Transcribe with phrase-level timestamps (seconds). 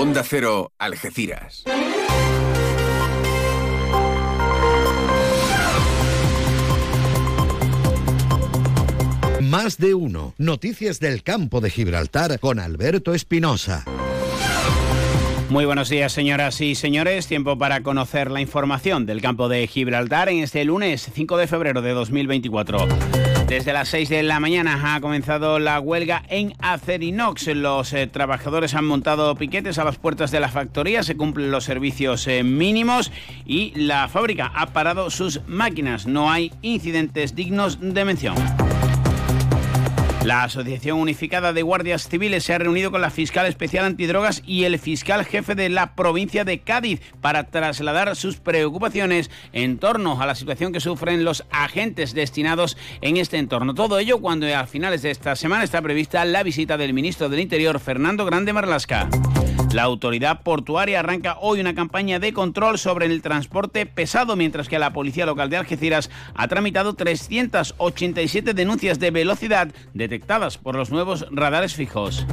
[0.00, 1.62] Onda Cero, Algeciras.
[9.42, 10.32] Más de uno.
[10.38, 13.84] Noticias del campo de Gibraltar con Alberto Espinosa.
[15.50, 17.26] Muy buenos días, señoras y señores.
[17.26, 21.82] Tiempo para conocer la información del campo de Gibraltar en este lunes 5 de febrero
[21.82, 22.88] de 2024.
[23.50, 27.48] Desde las 6 de la mañana ha comenzado la huelga en Acerinox.
[27.48, 31.64] Los eh, trabajadores han montado piquetes a las puertas de la factoría, se cumplen los
[31.64, 33.10] servicios eh, mínimos
[33.44, 36.06] y la fábrica ha parado sus máquinas.
[36.06, 38.36] No hay incidentes dignos de mención.
[40.24, 44.64] La Asociación Unificada de Guardias Civiles se ha reunido con la fiscal especial antidrogas y
[44.64, 50.26] el fiscal jefe de la provincia de Cádiz para trasladar sus preocupaciones en torno a
[50.26, 53.72] la situación que sufren los agentes destinados en este entorno.
[53.72, 57.40] Todo ello cuando a finales de esta semana está prevista la visita del ministro del
[57.40, 59.08] Interior, Fernando Grande Marlasca.
[59.72, 64.80] La autoridad portuaria arranca hoy una campaña de control sobre el transporte pesado, mientras que
[64.80, 71.24] la policía local de Algeciras ha tramitado 387 denuncias de velocidad detectadas por los nuevos
[71.30, 72.26] radares fijos.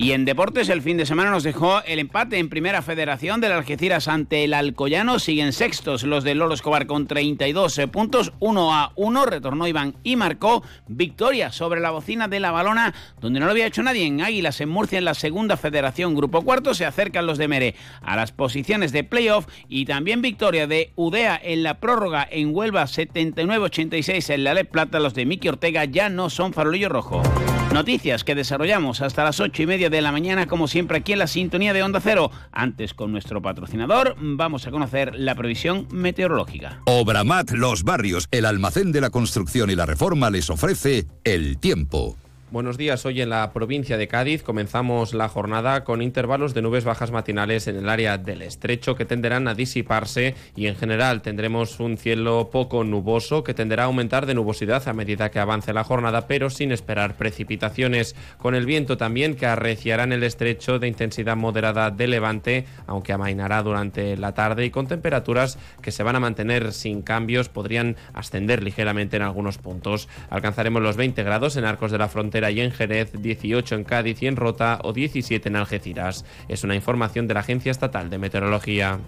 [0.00, 3.52] Y en deportes, el fin de semana nos dejó el empate en Primera Federación del
[3.52, 5.18] Algeciras ante el Alcoyano.
[5.18, 9.26] Siguen sextos los de Lolo Escobar con 32 puntos, 1 a 1.
[9.26, 13.66] Retornó Iván y marcó victoria sobre la bocina de la balona, donde no lo había
[13.66, 16.14] hecho nadie en Águilas en Murcia en la Segunda Federación.
[16.14, 20.66] Grupo cuarto se acercan los de Mere a las posiciones de playoff y también victoria
[20.66, 24.98] de Udea en la prórroga en Huelva 79-86 en la Le Plata.
[24.98, 27.22] Los de Miki Ortega ya no son farolillo rojo.
[27.72, 31.20] Noticias que desarrollamos hasta las ocho y media de la mañana, como siempre, aquí en
[31.20, 32.32] la sintonía de Onda Cero.
[32.50, 36.80] Antes, con nuestro patrocinador, vamos a conocer la previsión meteorológica.
[36.86, 42.16] Obramat Los Barrios, el almacén de la construcción y la reforma, les ofrece el tiempo.
[42.52, 43.06] Buenos días.
[43.06, 47.68] Hoy en la provincia de Cádiz comenzamos la jornada con intervalos de nubes bajas matinales
[47.68, 52.50] en el área del estrecho que tenderán a disiparse y en general tendremos un cielo
[52.50, 56.50] poco nuboso que tenderá a aumentar de nubosidad a medida que avance la jornada, pero
[56.50, 58.16] sin esperar precipitaciones.
[58.36, 63.12] Con el viento también que arreciará en el estrecho de intensidad moderada de levante, aunque
[63.12, 67.94] amainará durante la tarde y con temperaturas que se van a mantener sin cambios, podrían
[68.12, 70.08] ascender ligeramente en algunos puntos.
[70.30, 74.22] Alcanzaremos los 20 grados en Arcos de la Frontera y en Jerez, 18 en Cádiz
[74.22, 76.24] y en Rota o 17 en Algeciras.
[76.48, 79.00] Es una información de la Agencia Estatal de Meteorología.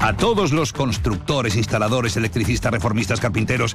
[0.00, 3.74] A todos los constructores, instaladores, electricistas, reformistas, carpinteros,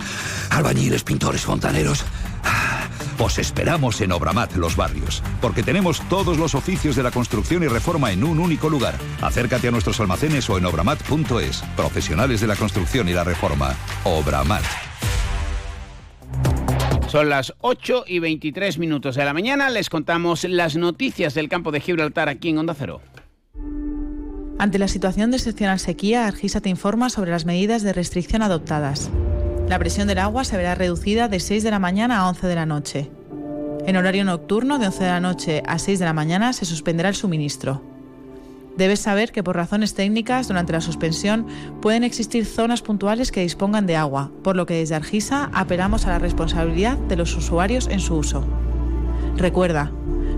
[0.51, 2.05] albañiles, pintores, fontaneros.
[3.19, 7.67] Os esperamos en Obramat Los Barrios, porque tenemos todos los oficios de la construcción y
[7.67, 8.95] reforma en un único lugar.
[9.21, 11.63] Acércate a nuestros almacenes o en obramat.es.
[11.75, 13.75] Profesionales de la construcción y la reforma.
[14.03, 14.63] Obramat.
[17.09, 19.71] Son las 8 y 23 minutos de la mañana.
[19.71, 23.01] Les contamos las noticias del campo de Gibraltar aquí en Onda Cero.
[24.59, 29.09] Ante la situación de excepcional sequía, Argisa te informa sobre las medidas de restricción adoptadas.
[29.67, 32.55] La presión del agua se verá reducida de 6 de la mañana a 11 de
[32.55, 33.09] la noche.
[33.87, 37.09] En horario nocturno, de 11 de la noche a 6 de la mañana, se suspenderá
[37.09, 37.81] el suministro.
[38.79, 41.45] Debes saber que por razones técnicas, durante la suspensión,
[41.81, 46.11] pueden existir zonas puntuales que dispongan de agua, por lo que desde Argisa apelamos a
[46.11, 48.45] la responsabilidad de los usuarios en su uso.
[49.35, 49.91] Recuerda,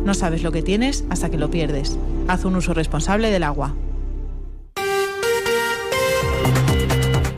[0.03, 2.00] no sabes lo que tienes hasta que lo pierdes.
[2.28, 3.75] Haz un uso responsable del agua.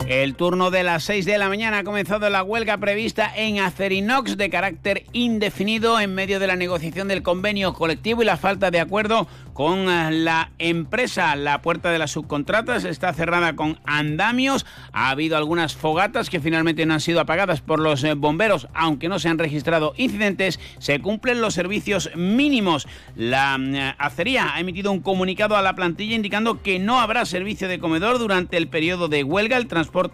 [0.06, 4.36] El turno de las 6 de la mañana ha comenzado la huelga prevista en Acerinox
[4.36, 8.80] de carácter indefinido en medio de la negociación del convenio colectivo y la falta de
[8.80, 11.34] acuerdo con eh, la empresa.
[11.36, 14.66] La puerta de las subcontratas está cerrada con andamios.
[14.92, 19.08] Ha habido algunas fogatas que finalmente no han sido apagadas por los eh, bomberos, aunque
[19.08, 20.60] no se han registrado incidentes.
[20.80, 22.86] Se cumplen los servicios mínimos.
[23.16, 27.68] La eh, acería ha emitido un comunicado a la plantilla indicando que no habrá servicio
[27.68, 29.56] de comedor durante el periodo de huelga.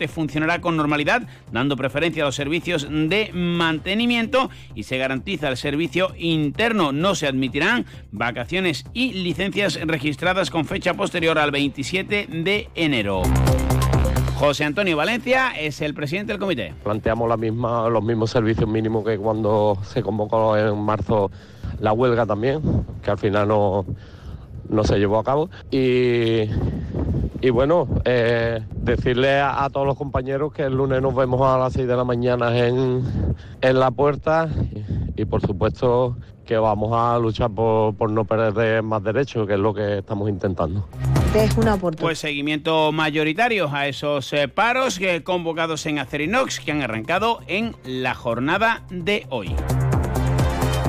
[0.08, 6.12] Funcionará con normalidad, dando preferencia a los servicios de mantenimiento y se garantiza el servicio
[6.18, 6.92] interno.
[6.92, 13.22] No se admitirán vacaciones y licencias registradas con fecha posterior al 27 de enero.
[14.34, 16.74] José Antonio Valencia es el presidente del comité.
[16.82, 21.30] Planteamos la misma, los mismos servicios mínimos que cuando se convocó en marzo
[21.78, 22.60] la huelga también,
[23.02, 23.84] que al final no,
[24.68, 25.50] no se llevó a cabo.
[25.70, 26.48] Y,
[27.40, 31.58] y bueno, eh, decirle a, a, todos los compañeros que el lunes nos vemos a
[31.58, 33.02] las 6 de la mañana en,
[33.60, 34.48] en la puerta
[35.16, 36.16] y, y por supuesto
[36.50, 40.28] que vamos a luchar por, por, no perder más derechos, que es lo que estamos
[40.28, 40.88] intentando.
[41.32, 46.82] Es una pues seguimiento mayoritario a esos eh, paros que convocados en Acerinox que han
[46.82, 49.54] arrancado en la jornada de hoy.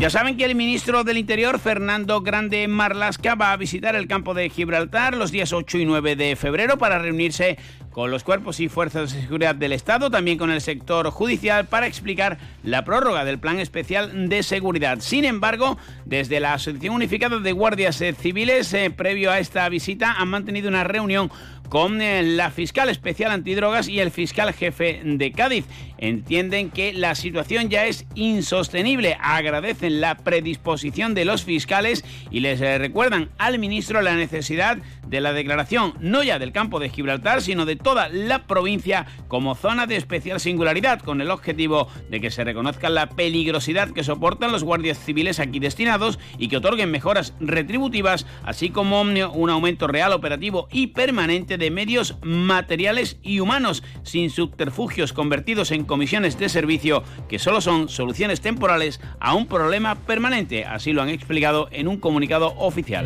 [0.01, 4.33] Ya saben que el ministro del Interior, Fernando Grande Marlasca, va a visitar el campo
[4.33, 7.59] de Gibraltar los días 8 y 9 de febrero para reunirse
[7.91, 11.85] con los cuerpos y fuerzas de seguridad del Estado, también con el sector judicial, para
[11.85, 15.01] explicar la prórroga del Plan Especial de Seguridad.
[15.01, 20.29] Sin embargo, desde la Asociación Unificada de Guardias Civiles, eh, previo a esta visita, han
[20.29, 21.29] mantenido una reunión
[21.71, 25.65] con la fiscal especial antidrogas y el fiscal jefe de Cádiz.
[25.99, 32.59] Entienden que la situación ya es insostenible, agradecen la predisposición de los fiscales y les
[32.59, 37.41] eh, recuerdan al ministro la necesidad de la declaración no ya del campo de Gibraltar,
[37.41, 42.31] sino de toda la provincia como zona de especial singularidad, con el objetivo de que
[42.31, 47.33] se reconozca la peligrosidad que soportan los guardias civiles aquí destinados y que otorguen mejoras
[47.39, 54.29] retributivas, así como un aumento real, operativo y permanente de medios materiales y humanos, sin
[54.29, 60.65] subterfugios convertidos en comisiones de servicio que solo son soluciones temporales a un problema permanente.
[60.65, 63.05] Así lo han explicado en un comunicado oficial.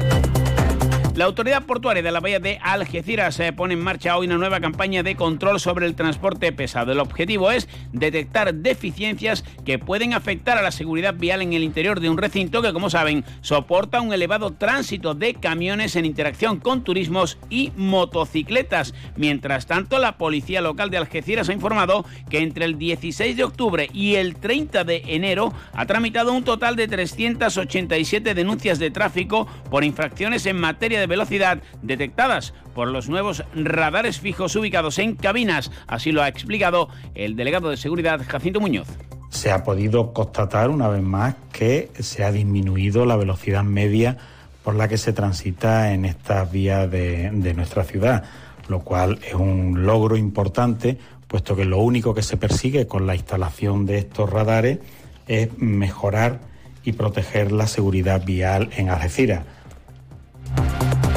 [1.16, 4.60] La autoridad portuaria de la bahía de Algeciras se pone en marcha hoy una nueva
[4.60, 6.92] campaña de control sobre el transporte pesado.
[6.92, 12.02] El objetivo es detectar deficiencias que pueden afectar a la seguridad vial en el interior
[12.02, 16.84] de un recinto que, como saben, soporta un elevado tránsito de camiones en interacción con
[16.84, 18.94] turismos y motocicletas.
[19.16, 23.90] Mientras tanto, la policía local de Algeciras ha informado que entre el 16 de octubre
[23.94, 29.86] y el 30 de enero ha tramitado un total de 387 denuncias de tráfico por
[29.86, 35.72] infracciones en materia de velocidad detectadas por los nuevos radares fijos ubicados en cabinas.
[35.88, 38.88] Así lo ha explicado el delegado de seguridad Jacinto Muñoz
[39.36, 44.18] se ha podido constatar una vez más que se ha disminuido la velocidad media
[44.63, 48.24] por la que se transita en estas vías de, de, nuestra ciudad,
[48.69, 50.98] lo cual es un logro importante,
[51.28, 54.80] puesto que lo único que se persigue con la instalación de estos radares
[55.28, 56.40] es mejorar
[56.84, 59.44] y proteger la seguridad vial en Algeciras.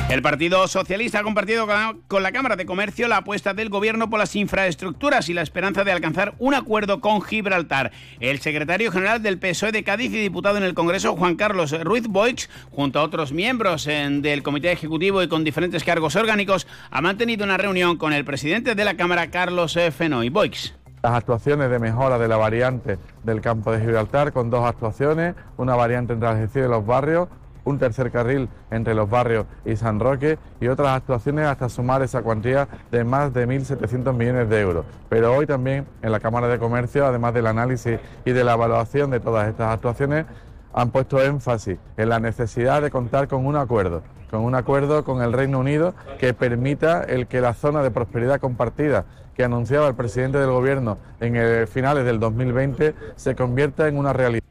[0.09, 1.67] El Partido Socialista ha compartido
[2.09, 5.85] con la Cámara de Comercio la apuesta del Gobierno por las infraestructuras y la esperanza
[5.85, 7.93] de alcanzar un acuerdo con Gibraltar.
[8.19, 12.09] El secretario general del PSOE de Cádiz y diputado en el Congreso, Juan Carlos Ruiz
[12.09, 17.45] Boix, junto a otros miembros del Comité Ejecutivo y con diferentes cargos orgánicos, ha mantenido
[17.45, 20.31] una reunión con el presidente de la Cámara, Carlos Fenoy.
[20.31, 25.37] Boix las actuaciones de mejora de la variante del campo de Gibraltar con dos actuaciones,
[25.57, 27.29] una variante entre Algeciras y los barrios,
[27.69, 32.23] un tercer carril entre los barrios y San Roque y otras actuaciones hasta sumar esa
[32.23, 34.87] cuantía de más de 1.700 millones de euros.
[35.09, 39.11] Pero hoy también en la Cámara de Comercio, además del análisis y de la evaluación
[39.11, 40.25] de todas estas actuaciones,
[40.73, 45.23] han puesto énfasis en la necesidad de contar con un acuerdo, con un acuerdo con
[45.23, 49.05] el Reino Unido que permita el que la zona de prosperidad compartida
[49.37, 54.13] que anunciaba el presidente del Gobierno en el finales del 2020 se convierta en una
[54.13, 54.43] realidad.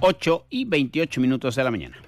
[0.00, 2.07] 8 y 28 minutos de la mañana.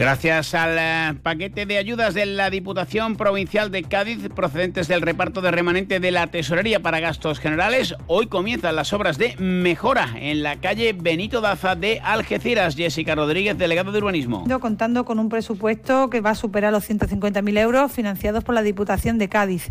[0.00, 5.42] Gracias al eh, paquete de ayudas de la Diputación Provincial de Cádiz procedentes del reparto
[5.42, 10.42] de remanente de la Tesorería para gastos generales, hoy comienzan las obras de mejora en
[10.42, 12.76] la calle Benito Daza de Algeciras.
[12.76, 14.46] Jessica Rodríguez, delegado de urbanismo.
[14.58, 19.18] Contando con un presupuesto que va a superar los 150.000 euros financiados por la Diputación
[19.18, 19.70] de Cádiz.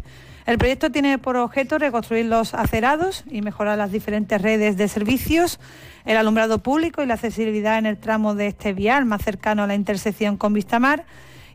[0.49, 5.59] El proyecto tiene por objeto reconstruir los acerados y mejorar las diferentes redes de servicios,
[6.05, 9.67] el alumbrado público y la accesibilidad en el tramo de este vial más cercano a
[9.67, 11.05] la intersección con Vistamar.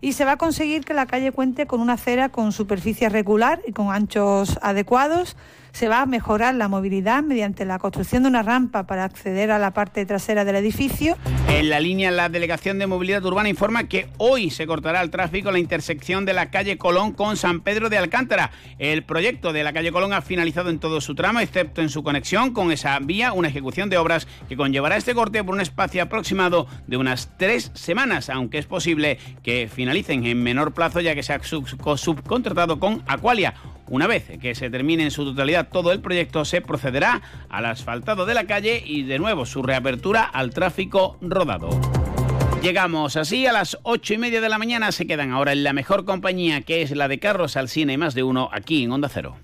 [0.01, 3.61] Y se va a conseguir que la calle cuente con una acera con superficie regular
[3.67, 5.37] y con anchos adecuados
[5.75, 9.59] se va a mejorar la movilidad mediante la construcción de una rampa para acceder a
[9.59, 11.16] la parte trasera del edificio.
[11.49, 15.49] En la línea, la Delegación de Movilidad Urbana informa que hoy se cortará el tráfico
[15.49, 18.52] en la intersección de la calle Colón con San Pedro de Alcántara.
[18.78, 22.04] El proyecto de la calle Colón ha finalizado en todo su tramo, excepto en su
[22.04, 26.04] conexión con esa vía, una ejecución de obras que conllevará este corte por un espacio
[26.04, 31.25] aproximado de unas tres semanas, aunque es posible que finalicen en menor plazo ya que
[31.25, 33.54] se ha subcontratado con Aqualia.
[33.88, 38.25] Una vez que se termine en su totalidad todo el proyecto, se procederá al asfaltado
[38.26, 41.69] de la calle y de nuevo su reapertura al tráfico rodado.
[42.62, 44.91] Llegamos así a las ocho y media de la mañana.
[44.91, 48.14] Se quedan ahora en la mejor compañía que es la de Carros al Cine más
[48.14, 49.37] de uno aquí en Onda Cero.